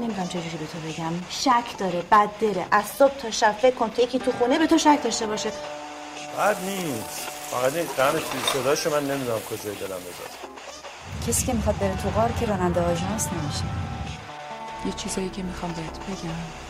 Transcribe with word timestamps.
نمی‌دونم 0.00 0.28
چجوری 0.28 0.56
به 0.56 0.66
تو 0.66 0.78
بگم. 0.78 1.12
شک 1.30 1.78
داره 1.78 2.02
بد 2.10 2.28
داره. 2.40 2.66
از 2.70 2.84
صبح 2.84 3.16
تا 3.16 3.30
شب 3.30 3.52
فکر 3.52 3.74
کن 3.74 3.90
تو 3.90 4.02
یکی 4.02 4.18
تو 4.18 4.32
خونه 4.32 4.58
به 4.58 4.66
تو 4.66 4.78
شک 4.78 4.98
داشته 5.04 5.26
باشه. 5.26 5.52
بد 6.38 6.56
نیست. 6.64 7.28
فقط 7.50 7.74
این 7.74 7.86
قرنش 7.96 8.22
بی 8.22 8.38
صداشو 8.52 8.90
من 8.90 9.10
نمی‌دونم 9.10 9.40
کجای 9.40 9.74
دلم 9.74 9.88
بذارم 9.88 10.38
کسی 11.28 11.46
که 11.46 11.52
می‌خواد 11.52 11.78
بره 11.78 11.96
تو 11.96 12.10
غار 12.10 12.32
که 12.40 12.46
راننده 12.46 12.80
آژانس 12.80 13.28
نمیشه. 13.32 13.64
یه 14.86 14.92
چیزایی 14.92 15.28
که 15.28 15.42
می‌خوام 15.42 15.72
بهت 15.72 15.98
بگم. 15.98 16.67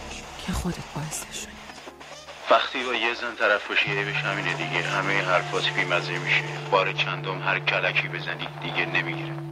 که 0.48 0.54
خودت 0.54 0.92
باعثش 0.94 1.42
شدی. 1.42 1.52
وقتی 2.50 2.84
با 2.84 2.94
یه 2.94 3.14
زن 3.14 3.34
طرف 3.34 3.68
باشی 3.68 3.92
عیبش 3.92 4.16
همینه 4.16 4.54
دیگه. 4.54 4.82
همه 4.82 5.22
حرفات 5.22 5.68
بیمزه 5.68 6.18
میشه. 6.18 6.44
بار 6.70 6.92
چندم 6.92 7.42
هر 7.42 7.58
کلکی 7.58 8.08
بزنی 8.08 8.48
دیگه 8.62 8.86
نمی‌گیره. 8.86 9.47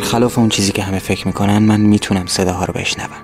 برخلاف 0.00 0.38
اون 0.38 0.48
چیزی 0.48 0.72
که 0.72 0.82
همه 0.82 0.98
فکر 0.98 1.26
می‌کنن 1.26 1.58
من 1.58 1.80
می‌تونم 1.80 2.26
صداها 2.26 2.64
رو 2.64 2.74
بشنوم. 2.74 3.22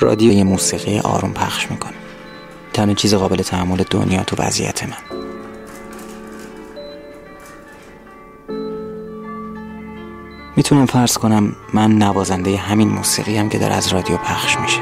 رادیو 0.00 0.32
یه 0.32 0.44
موسیقی 0.44 0.98
آروم 0.98 1.32
پخش 1.32 1.70
می‌کنه. 1.70 1.92
تنها 2.72 2.94
چیز 2.94 3.14
قابل 3.14 3.36
تحمل 3.36 3.84
دنیا 3.90 4.22
تو 4.22 4.36
وضعیت 4.42 4.82
من. 4.82 5.18
می‌تونم 10.56 10.86
فرض 10.86 11.18
کنم 11.18 11.56
من 11.74 11.92
نوازنده 11.92 12.56
همین 12.56 12.88
موسیقی 12.88 13.36
هم 13.36 13.48
که 13.48 13.58
داره 13.58 13.74
از 13.74 13.88
رادیو 13.88 14.16
پخش 14.16 14.56
میشه. 14.58 14.80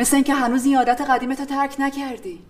مثل 0.00 0.16
اینکه 0.16 0.34
هنوز 0.34 0.64
این 0.64 0.76
عادت 0.76 1.00
قدیمتو 1.00 1.44
ترک 1.44 1.76
نکردی. 1.78 2.42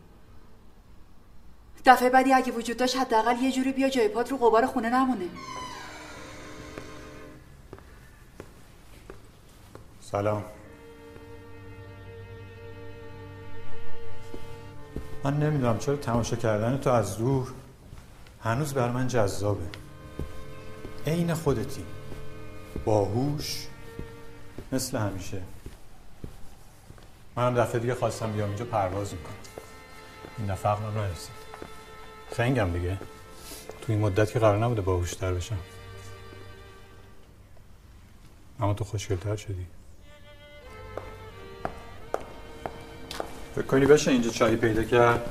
دفعه 1.87 2.11
بعدی 2.11 2.33
اگه 2.33 2.53
وجود 2.53 2.77
داشت 2.77 2.97
حداقل 2.97 3.43
یه 3.43 3.53
جوری 3.53 3.73
بیا 3.73 3.89
جای 3.89 4.09
پات 4.09 4.31
رو 4.31 4.37
قبار 4.37 4.67
خونه 4.67 4.91
نمونه. 4.91 5.25
سلام. 10.01 10.45
من 15.25 15.39
نمی‌دونم 15.39 15.79
چرا 15.79 15.97
تماشا 15.97 16.37
کردن 16.37 16.79
تو 16.79 16.91
از 16.91 17.19
دور 17.19 17.53
هنوز 18.43 18.75
بر 18.75 18.91
من 18.91 19.09
جذابه. 19.09 19.67
عین 21.07 21.35
خودتی. 21.35 21.85
باهوش. 22.85 23.67
مثل 24.73 24.99
همیشه. 24.99 25.43
منم 27.37 27.55
دفعه 27.55 27.81
دیگه 27.81 27.95
خواستم 27.95 28.33
بیام 28.33 28.49
اینجا 28.49 28.65
پرواز 28.65 29.13
می‌کنم. 29.13 29.35
این 30.39 30.47
دفعه 30.47 30.73
عقلم 30.73 30.99
نرسید. 30.99 31.35
خنگم 32.33 32.73
دیگه. 32.73 32.99
تو 33.81 33.93
این 33.93 34.01
مدت 34.01 34.33
که 34.33 34.39
قرار 34.39 34.59
نبوده 34.65 34.81
باهوشتر 34.81 35.35
بشم. 35.35 35.59
اما 38.61 38.75
تو 38.75 38.85
خوشگلتر 38.85 39.37
شدی. 39.37 39.67
فکر 43.55 43.67
کنی 43.67 43.87
بشه 43.87 44.11
اینجا 44.11 44.31
چایی 44.31 44.57
پیدا 44.57 44.85
کرد؟ 44.85 45.31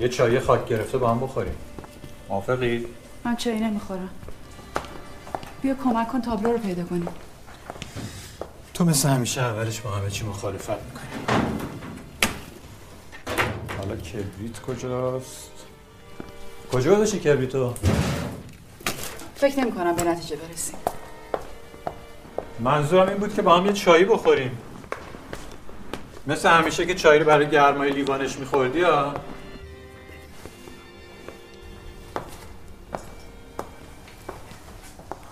یه 0.00 0.08
چای 0.08 0.40
خاک 0.40 0.66
گرفته 0.66 0.98
با 0.98 1.10
هم 1.10 1.20
بخوریم. 1.20 1.56
موافقی؟ 2.28 2.86
من 3.24 3.36
چایی 3.36 3.60
نمی‌خورم. 3.60 4.08
بیا 5.62 5.74
کمک 5.74 6.08
کن 6.08 6.20
تابلو 6.20 6.52
رو 6.52 6.58
پیدا 6.58 6.84
کنیم. 6.84 7.08
تو 8.74 8.84
مثل 8.84 9.08
همیشه 9.08 9.42
اولش 9.42 9.80
با 9.80 9.90
همه 9.90 10.10
چی 10.10 10.24
مخالفت 10.24 10.70
می‌کنی. 10.70 11.38
حالا 13.78 13.96
کبریت 13.96 14.60
کجاست؟ 14.66 15.50
کجا 16.72 16.94
گذاشتی 16.94 17.18
کبریتو؟ 17.18 17.74
فکر 19.34 19.60
نمی 19.60 19.72
کنم 19.72 19.96
به 19.96 20.04
نتیجه 20.04 20.36
برسیم. 20.36 20.76
منظورم 22.60 23.08
این 23.08 23.16
بود 23.16 23.34
که 23.34 23.42
با 23.42 23.56
هم 23.56 23.66
یه 23.66 23.72
چایی 23.72 24.04
بخوریم. 24.04 24.58
مثل 26.26 26.48
همیشه 26.48 26.86
که 26.86 26.94
چایی 26.94 27.20
رو 27.20 27.26
برای 27.26 27.50
گرمای 27.50 27.90
لیوانش 27.90 28.38
میخوردی 28.38 28.78
یا 28.78 29.14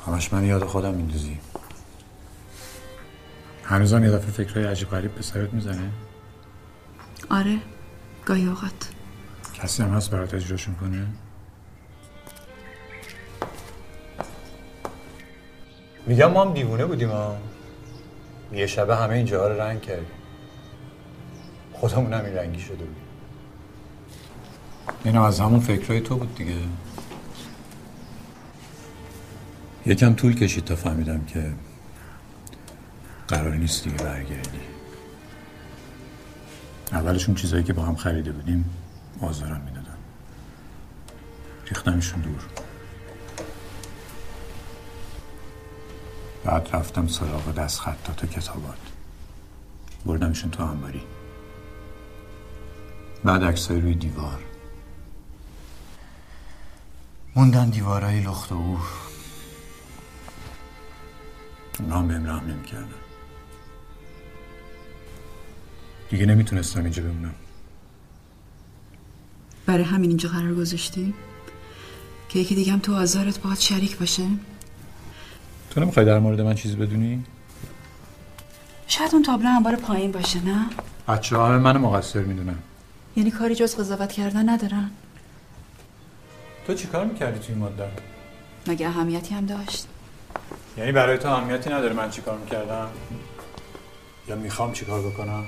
همش 0.06 0.32
من 0.32 0.44
یاد 0.44 0.64
خودم 0.64 0.94
میندازی. 0.94 1.38
هنوزم 3.64 4.05
یه 4.05 4.11
دفعه 4.11 4.31
فکرهای 4.31 4.67
عجیب 4.67 4.88
غریب 4.88 5.14
به 5.14 5.23
سرت 5.23 5.53
می‌زنه؟ 5.53 5.91
آره 7.31 7.59
گاهی 8.25 8.47
اوقات. 8.47 8.91
کسی 9.55 9.82
هم 9.82 9.88
هست 9.88 10.11
برات 10.11 10.35
اجراشون 10.35 10.75
کنه؟ 10.75 11.06
میگم 16.06 16.31
ما 16.31 16.44
هم 16.44 16.55
دیوونه 16.55 16.85
بودیم 16.85 17.09
ها. 17.11 17.37
یه 18.53 18.67
شبه 18.67 18.97
همه 18.97 19.14
اینجا 19.14 19.49
رو 19.49 19.61
رنگ 19.61 19.81
کردیم. 19.81 20.06
خودمون 21.73 22.12
هم 22.12 22.25
این 22.25 22.35
رنگی 22.35 22.61
شده 22.61 22.85
بود 22.85 22.97
اینم 25.05 25.23
از 25.23 25.41
همون 25.41 25.61
فکرهای 25.61 26.00
تو 26.00 26.17
بود 26.17 26.35
دیگه. 26.35 26.56
یکم 29.87 30.15
طول 30.15 30.35
کشید 30.35 30.65
تا 30.65 30.76
فهمیدم 30.76 31.25
که 31.25 31.53
قرار 33.32 33.55
نیست 33.55 33.84
دیگه 33.84 33.96
برگردی. 33.96 34.61
اولشون 36.93 37.34
چیزایی 37.34 37.64
که 37.64 37.73
با 37.73 37.82
هم 37.82 37.96
خریده 37.96 38.32
بودیم 38.32 38.70
آزارم 39.20 39.61
می‌دادن. 39.61 39.96
ریختمشون 41.67 42.20
دور. 42.20 42.40
بعد 46.44 46.69
رفتم 46.73 47.06
سراغ 47.06 47.55
دست 47.55 47.81
خطات 47.81 48.25
و 48.25 48.26
کتابات. 48.26 48.79
بردمشون 50.06 50.50
تو 50.50 50.62
انباری. 50.62 51.02
بعد 53.25 53.44
عکسای 53.44 53.81
روی 53.81 53.94
دیوار. 53.94 54.38
موندن 57.37 57.70
دیوارای 57.70 58.20
لخت 58.20 58.52
و 58.52 58.55
او 58.55 58.79
اونا 61.81 61.99
هم 61.99 62.08
بهم 62.08 62.26
رحم 62.26 62.46
نمی‌کردن. 62.46 63.12
دیگه 66.12 66.26
نمی‌تونستم 66.26 66.82
اینجا 66.82 67.03
بمونم 67.03 67.35
برای 69.67 69.85
همین 69.85 70.11
اینجا 70.11 70.29
قرار 70.29 70.55
گذاشتی 70.55 71.14
که 72.29 72.38
یکی 72.38 72.55
دیگه 72.55 72.73
هم 72.73 72.79
تو 72.79 72.94
آزارت 72.94 73.41
باهات 73.41 73.61
شریک 73.61 73.99
باشه 73.99 74.23
تو 75.70 75.81
نمی‌خوای 75.81 76.06
در 76.06 76.19
مورد 76.19 76.41
من 76.41 76.55
چیزی 76.55 76.76
بدونی؟ 76.76 77.25
شاید 78.87 79.14
اون 79.14 79.23
تابلو 79.23 79.49
انبار 79.49 79.76
پایین 79.76 80.12
باشه 80.12 80.44
نه 80.44 80.67
بچه 81.09 81.37
همه 81.38 81.59
من 81.59 81.76
مقصر 81.76 82.20
می‌دونن 82.20 82.58
یعنی 83.17 83.31
کاری 83.31 83.55
جز 83.55 83.76
قضاوت 83.76 84.12
کردن 84.12 84.49
ندارن 84.49 84.91
تو 86.67 86.75
چی 86.75 86.87
کار 86.87 87.05
می‌کردی 87.05 87.38
توی 87.38 87.55
این 87.55 87.65
مدت؟ 87.65 87.99
مگه 88.67 88.87
اهمیتی 88.87 89.35
هم 89.35 89.47
داشت 89.47 89.87
یعنی 90.76 90.93
برای 90.93 91.19
تو 91.19 91.29
اهمیتی 91.29 91.70
نداره 91.70 91.93
من 91.93 92.11
چی 92.11 92.23
کار 92.23 92.38
می‌کردم؟ 92.38 92.88
یا 94.29 94.37
می‌خوام 94.37 94.73
چی 94.73 94.85
کار 94.85 95.11
بکنم؟ 95.11 95.44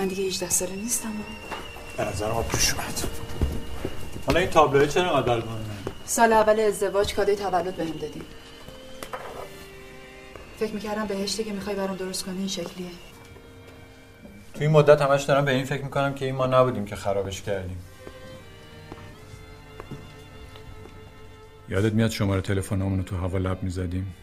من 0.00 0.08
دیگه 0.08 0.24
18 0.24 0.50
ساله 0.50 0.76
نیستم. 0.76 1.12
به 1.96 2.04
نظرم 2.04 2.30
آب 2.30 2.46
اومد. 2.76 3.08
حالا 4.26 4.40
این 4.40 4.50
تابلوه 4.50 4.86
چرا 4.86 5.16
قدر 5.16 5.40
کنه؟ 5.40 5.60
سال 6.04 6.32
اول 6.32 6.60
ازدواج 6.60 7.14
کادوی 7.14 7.36
تولد 7.36 7.76
بهم 7.76 7.90
دادی. 7.90 8.22
فکر 10.58 10.72
می‌کردم 10.72 11.06
بهشتی 11.06 11.44
که 11.44 11.52
می‌خوای 11.52 11.76
برام 11.76 11.96
درست 11.96 12.24
کنی 12.24 12.38
این 12.38 12.48
شکلیه. 12.48 12.90
توی 14.54 14.66
این 14.66 14.70
مدت 14.70 15.02
همش 15.02 15.22
دارم 15.22 15.44
به 15.44 15.52
این 15.52 15.64
فکر 15.64 15.82
می‌کنم 15.82 16.14
که 16.14 16.24
این 16.24 16.34
ما 16.34 16.46
نبودیم 16.46 16.84
که 16.84 16.96
خرابش 16.96 17.42
کردیم. 17.42 17.78
یادت 21.68 21.92
میاد 21.92 22.10
شماره 22.10 22.40
تلفنمون 22.40 22.98
رو 22.98 23.04
تو 23.04 23.16
هوا 23.16 23.38
لب 23.38 23.62
می‌زدیم؟ 23.62 24.14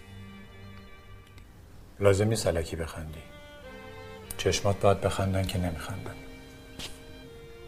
لازم 2.00 2.28
نیست 2.28 2.48
الکی 2.48 2.76
بخندی. 2.76 3.20
چشمات 4.38 4.80
باید 4.80 5.02
بخندن 5.02 5.44
که 5.44 5.58
نمیخندن. 5.58 6.16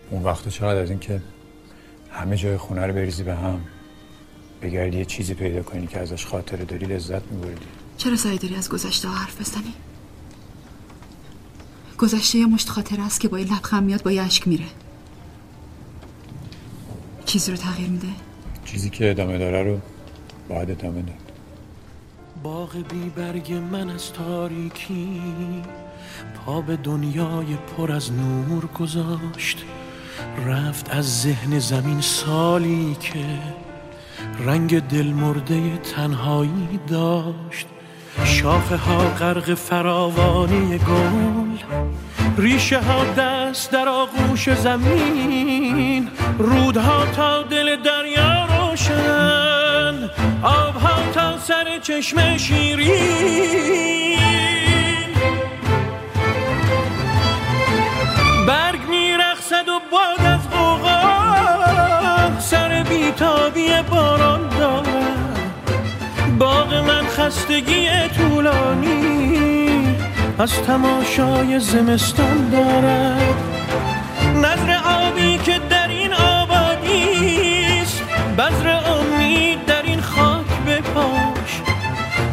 اون 0.10 0.24
وقت 0.24 0.50
چقدر 0.50 0.82
از 0.82 0.90
این 0.90 1.00
که 1.00 1.22
همه 2.12 2.36
جای 2.38 2.58
خونه 2.58 2.88
رو 2.88 2.94
بریزی 2.94 3.24
به 3.24 3.36
هم 3.36 3.62
بگردی 4.62 4.98
یه 4.98 5.06
چیزی 5.06 5.34
پیدا 5.34 5.64
کنی 5.64 5.88
که 5.88 6.00
ازش 6.00 6.26
خاطره 6.26 6.66
داری 6.66 6.86
لذت 6.86 7.32
میبردی. 7.32 7.66
چرا 7.98 8.16
سعی 8.16 8.38
داری 8.38 8.56
از 8.56 8.70
گذشته 8.70 9.08
ها 9.08 9.16
حرف 9.16 9.42
بزنی؟ 9.42 9.74
گذشته 11.98 12.38
یه 12.38 12.46
مشت 12.46 12.70
خاطره 12.70 13.04
است 13.06 13.20
که 13.20 13.28
با 13.28 13.40
یه 13.40 13.46
لبخند 13.46 13.84
میاد 13.84 14.04
با 14.04 14.12
یه 14.12 14.22
اشک 14.22 14.48
میره. 14.48 14.66
چیزی 17.26 17.52
رو 17.52 17.58
تغییر 17.58 17.90
میده؟ 17.90 18.08
چیزی 18.66 18.90
که 18.90 19.10
ادامه 19.10 19.38
داره 19.38 19.64
رو 19.64 19.80
باید 20.50 20.72
ادامه 20.72 21.02
داد. 21.02 21.16
باغ 22.44 22.76
بی 22.76 23.10
برگ 23.10 23.54
من 23.54 23.90
از 23.90 24.14
تاریکی. 24.14 25.22
پا 26.36 26.62
به 26.62 26.76
دنیای 26.76 27.58
پر 27.78 27.92
از 27.92 28.12
نور 28.12 28.66
گذاشت. 28.66 29.66
رفت 30.46 30.96
از 30.96 31.22
ذهن 31.22 31.60
زمین 31.60 32.02
سالی 32.02 32.98
که 33.00 33.26
رنگ 34.46 34.80
دلمرده 34.80 35.78
تنهایی 35.78 36.80
داشت. 36.88 37.68
شاخه 38.24 38.76
ها 38.76 38.98
غرق 38.98 39.54
فراوانی 39.54 40.78
گل 40.78 41.58
ریشه 42.38 42.80
ها 42.82 43.06
دست 43.18 43.72
در 43.72 43.88
آغوش 43.90 44.54
زمین. 44.54 46.08
رودها 46.40 47.06
تا 47.06 47.44
دل 47.44 47.76
دریا 47.84 48.46
روشن 48.46 50.10
آبها 50.44 51.12
تا 51.14 51.40
سر 51.40 51.80
چشم 51.80 52.38
شیرین. 52.38 53.99
سر 63.20 63.26
بیتابی 63.26 63.70
باران 63.90 64.50
دارد 64.50 65.40
باغ 66.40 66.74
من 66.74 67.08
خستگی 67.08 67.88
طولانی 68.18 69.98
از 70.40 70.54
تماشای 70.62 71.60
زمستان 71.60 72.50
دارد. 72.50 73.36
نظر 74.36 74.78
آبی 74.86 75.38
که 75.38 75.60
در 75.70 75.88
این 75.88 76.14
آبادیست 76.14 78.04
بذر 78.38 78.70
امید 78.70 79.66
در 79.66 79.82
این 79.82 80.02
خاک 80.02 80.46
بپاش. 80.68 81.62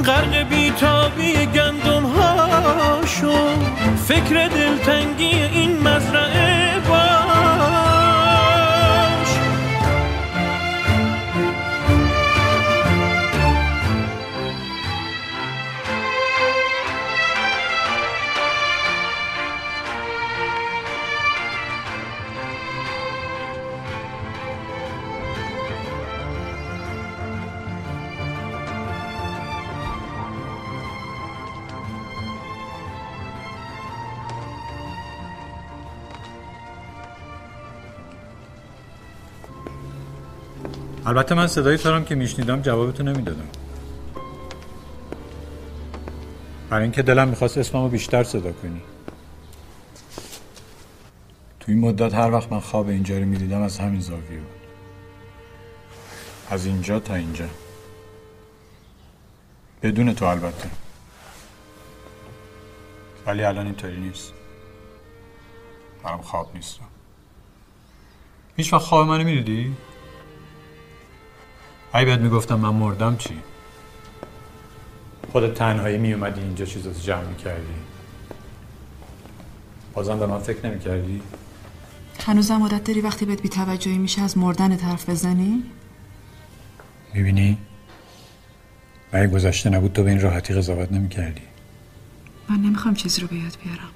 غرق 0.04 0.36
بیتابی 0.48 1.46
گندم 1.46 2.02
هاشو 2.02 3.38
فکر 4.08 4.48
دلتنگی 4.48 5.42
این 5.52 5.80
مزرعه 5.80 6.45
البته 41.06 41.34
من 41.34 41.46
صدای 41.46 41.78
هم 41.84 42.04
که 42.04 42.14
میشنیدم 42.14 42.62
جوابتو 42.62 43.02
نمی‌دادم. 43.02 43.48
برای 46.70 46.82
اینکه 46.82 47.02
دلم 47.02 47.28
می‌خواست 47.28 47.58
اسممو 47.58 47.88
بیشتر 47.88 48.24
صدا 48.24 48.52
کنی. 48.52 48.82
تو 51.60 51.72
این 51.72 51.80
مدت 51.80 52.14
هر 52.14 52.30
وقت 52.30 52.52
من 52.52 52.60
خواب 52.60 52.88
اینجا 52.88 53.18
رو 53.18 53.24
می‌دیدم 53.24 53.62
از 53.62 53.78
همین 53.78 54.00
زاویه 54.00 54.38
بود. 54.38 54.60
از 56.50 56.66
اینجا 56.66 57.00
تا 57.00 57.14
اینجا. 57.14 57.48
بدون 59.82 60.14
تو 60.14 60.24
البته. 60.24 60.70
ولی 63.26 63.44
الان 63.44 63.66
اینطوری 63.66 64.00
نیست. 64.00 64.32
برام 66.02 66.22
خواب 66.22 66.50
نیست. 66.54 66.80
هیچ 68.56 68.72
وقت 68.72 68.82
خواب 68.82 69.06
منو 69.06 69.24
می‌دیدی؟ 69.24 69.76
ای 71.94 72.04
بهت 72.04 72.20
می‌گفتم 72.20 72.54
من 72.54 72.74
مردم 72.74 73.16
چی؟ 73.16 73.38
خودت 75.32 75.54
تنهایی 75.54 75.98
میومدی 75.98 76.40
اینجا 76.40 76.64
چیزاتو 76.64 77.00
جمع 77.00 77.24
می‌کردی 77.24 77.74
بازم 79.94 80.18
به 80.18 80.26
من 80.26 80.38
فکر 80.38 80.66
نمی‌کردی؟ 80.66 81.22
هنوزم 82.26 82.62
عادت 82.62 82.84
داری 82.84 83.00
وقتی 83.00 83.24
بهت 83.24 83.42
بیتوجهی 83.42 83.98
میشه 83.98 84.22
از 84.22 84.38
مردن 84.38 84.72
حرف 84.72 85.10
بزنی 85.10 85.64
می‌بینی؟ 87.14 87.58
اگه 89.12 89.26
گذشته 89.26 89.70
نبود 89.70 89.92
تو 89.92 90.02
به 90.02 90.10
این 90.10 90.20
راحتی 90.20 90.54
قضاوت 90.54 90.92
نمی‌کردی 90.92 91.42
من 92.48 92.56
نمی‌خوام 92.56 92.94
چیزی 92.94 93.20
رو 93.20 93.28
به 93.28 93.36
یاد 93.36 93.56
بیارم 93.64 93.90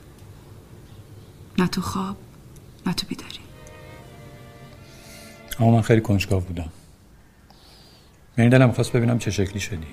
نه 1.59 1.66
تو 1.66 1.80
خواب 1.80 2.16
نه 2.87 2.92
تو 2.94 3.06
بیداری 3.06 3.40
اما 5.61 5.70
من 5.70 5.82
خیلی 5.82 6.00
کنجکاو 6.00 6.40
بودم 6.40 6.70
یعنی 8.38 8.50
دلم 8.50 8.72
خواست 8.72 8.92
ببینم 8.92 9.18
چه 9.18 9.30
شکلی 9.30 9.60
شدی. 9.60 9.87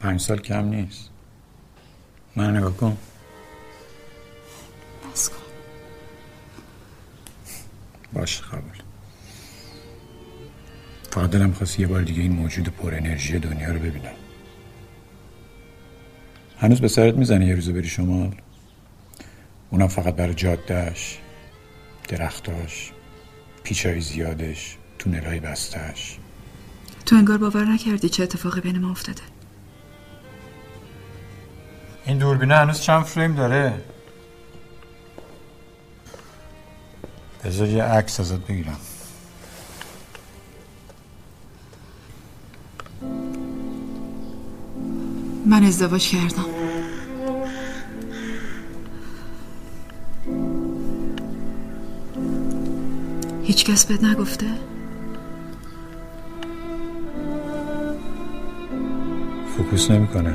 پنج 0.00 0.20
سال 0.20 0.38
کم 0.38 0.64
نیست. 0.64 1.10
من 2.36 2.56
نگاه 2.56 2.76
کن. 2.76 2.96
بس 5.12 5.28
کن. 5.28 5.36
باش 8.12 8.42
قبول 8.42 8.82
فقط 11.10 11.30
دلم 11.30 11.52
خواست 11.52 11.80
یه 11.80 11.86
بار 11.86 12.02
دیگه 12.02 12.22
این 12.22 12.32
موجود 12.32 12.68
پر 12.68 12.94
انرژی 12.94 13.38
دنیا 13.38 13.72
رو 13.72 13.78
ببینم. 13.78 14.14
هنوز 16.58 16.80
به 16.80 16.88
سرت 16.88 17.14
می‌زنه 17.14 17.46
یه 17.46 17.54
روزو 17.54 17.72
بری 17.72 17.88
شمال. 17.88 18.34
اونم 19.70 19.88
فقط 19.88 20.16
برای 20.16 20.34
جادهش 20.34 21.18
درختاش 22.08 22.92
پیچای 23.62 24.00
زیادش 24.00 24.76
تونلای 24.98 25.40
بستش 25.40 26.18
تو 27.08 27.16
انگار 27.16 27.38
باور 27.38 27.64
نکردی 27.64 28.08
چه 28.08 28.22
اتفاقی 28.22 28.60
بین 28.60 28.78
ما 28.78 28.90
افتاده. 28.90 29.22
این 32.06 32.18
دوربینه 32.18 32.54
هنوز 32.54 32.80
چند 32.80 33.04
فریم 33.04 33.34
داره؟ 33.34 33.84
بذار 37.44 37.68
یه 37.68 37.84
عکس 37.84 38.20
ازت 38.20 38.38
بگیرم. 38.38 38.76
من 45.46 45.64
ازدواج 45.64 46.08
کردم. 46.08 46.44
هیچ 53.42 53.64
کس 53.64 53.86
بهت 53.86 54.04
نگفته؟ 54.04 54.46
فوکوس 59.68 59.90
نمی‌کنه. 59.90 60.34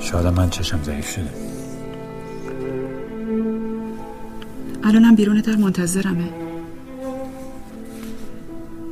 شاید 0.00 0.26
من 0.26 0.50
چشم 0.50 0.82
ضعیف 0.82 1.10
شده. 1.10 1.30
الانم 4.84 5.14
بیرون 5.14 5.40
در 5.40 5.56
منتظرمه. 5.56 6.28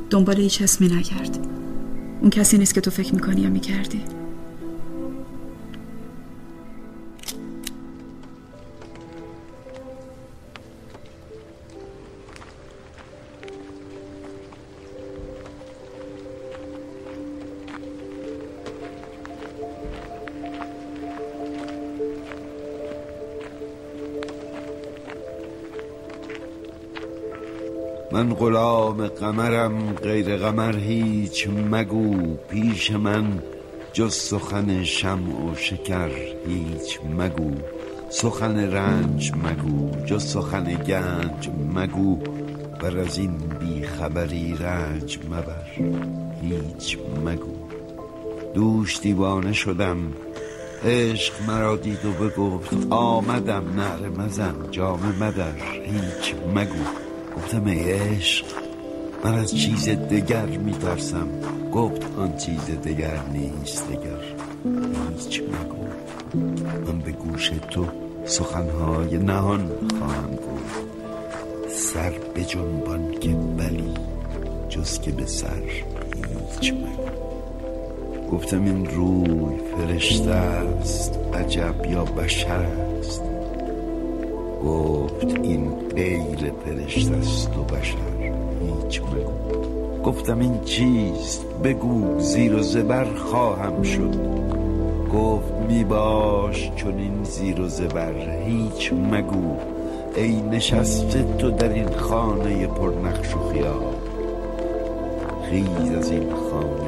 دنبال 0.09 0.35
هیچ 0.35 0.61
اسمی 0.61 0.87
نکرد. 0.87 1.39
اون 2.21 2.29
کسی 2.29 2.57
نیست 2.57 2.73
که 2.73 2.81
تو 2.81 2.91
فکر 2.91 3.15
می‌کنی 3.15 3.41
یا 3.41 3.49
می‌کردی. 3.49 4.01
من 28.15 28.33
غلام 28.33 29.07
قمرم 29.07 29.93
غیر 29.93 30.37
قمر 30.37 30.77
هیچ 30.77 31.47
مگو. 31.71 32.35
پیش 32.49 32.91
من 32.91 33.39
جز 33.93 34.13
سخن 34.13 34.83
شمع 34.83 35.51
و 35.51 35.55
شکر 35.55 36.09
هیچ 36.47 36.99
مگو. 37.17 37.51
سخن 38.09 38.57
رنج 38.57 39.31
مگو 39.31 40.05
جز 40.05 40.23
سخن 40.25 40.63
گنج 40.63 41.49
مگو. 41.75 42.15
بر 42.81 42.99
از 42.99 43.17
این 43.17 43.37
بیخبری 43.59 44.55
رنج 44.59 45.19
مبر 45.29 45.67
هیچ 46.41 46.97
مگو. 47.25 47.55
دوش 48.53 48.99
دیوانه 48.99 49.53
شدم 49.53 49.97
عشق 50.85 51.33
مرا 51.47 51.75
دید 51.75 52.05
و 52.05 52.11
بگفت 52.11 52.87
آمدم 52.89 53.63
نعره 53.75 54.09
مزن 54.09 54.55
جام 54.71 55.15
مدر 55.19 55.53
هیچ 55.85 56.35
مگو. 56.55 57.04
گفتم 57.37 57.67
عشق. 57.67 58.45
من 59.23 59.33
از 59.33 59.55
چیز 59.55 59.89
دگر 59.89 60.45
میترسم. 60.45 61.27
گفت 61.73 62.01
آن 62.17 62.37
چیز 62.37 62.65
دگر 62.85 63.19
نیست. 63.33 63.87
دگر 63.87 64.21
هیچ 65.17 65.41
مگو 65.41 65.85
من 66.87 66.99
به 66.99 67.11
گوش 67.11 67.51
تو 67.71 67.85
سخنهای 68.25 69.17
نهان 69.17 69.71
خواهم 69.99 70.35
گفت. 70.35 70.85
سر 71.69 72.13
به 72.33 72.43
جنبان 72.43 73.11
که 73.11 73.29
بلی 73.57 73.93
جز 74.69 74.99
که 74.99 75.11
به 75.11 75.25
سر 75.25 75.61
هیچ 76.61 76.73
مگو. 76.73 77.05
گفتم 78.31 78.63
این 78.65 78.85
روی 78.85 79.57
فرشته 79.77 80.31
است 80.31 81.19
عجب 81.33 81.85
یا 81.85 82.05
بشر 82.05 82.67
است. 82.99 83.34
گفت 84.65 85.39
این 85.43 85.71
غیر 85.95 86.51
فرشته 86.65 87.15
است 87.15 87.57
و 87.57 87.63
بشر. 87.63 87.97
هیچ 88.61 89.01
مگو 89.01 90.01
گفتم 90.03 90.39
این 90.39 90.61
چیست؟ 90.61 91.45
بگو 91.63 92.19
زیر 92.19 92.55
و 92.55 92.61
زبر 92.61 93.05
خواهم 93.15 93.83
شد. 93.83 94.15
گفت 95.13 95.53
می 95.69 95.83
باش 95.83 96.71
چون 96.75 96.97
این 96.97 97.23
زیر 97.23 97.61
و 97.61 97.67
زبر 97.67 98.13
هیچ 98.45 98.93
مگو. 98.93 99.57
ای 100.15 100.41
نشسته 100.41 101.25
تو 101.37 101.51
در 101.51 101.69
این 101.69 101.89
خانه 101.89 102.67
پر 102.67 102.91
نقش 103.03 103.35
و 103.35 103.39
خیال. 103.39 103.95
خیز 105.49 105.91
از 105.97 106.11
این 106.11 106.29
خانه 106.33 106.84